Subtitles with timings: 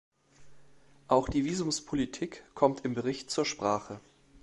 [1.07, 3.99] Auch die Visumspolitik kommt im Bericht zur Sprache.